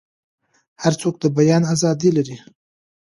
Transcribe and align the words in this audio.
هر 0.83 0.93
څوک 1.01 1.15
د 1.19 1.23
بیان 1.37 1.63
ازادي 1.73 2.09
لري. 2.17 2.37